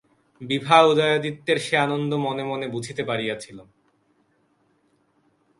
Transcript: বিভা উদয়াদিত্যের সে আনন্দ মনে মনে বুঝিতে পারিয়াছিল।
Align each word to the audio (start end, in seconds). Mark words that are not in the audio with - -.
বিভা 0.41 0.77
উদয়াদিত্যের 0.83 1.57
সে 1.57 1.75
আনন্দ 1.77 2.11
মনে 2.17 2.43
মনে 2.43 2.67
বুঝিতে 2.67 3.03
পারিয়াছিল। 3.03 3.57